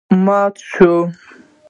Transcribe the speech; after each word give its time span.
مات 0.25 0.53
شول. 0.71 1.09